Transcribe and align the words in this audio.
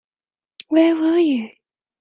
Where 0.69 0.95
were 0.95 1.19
you? 1.19 1.49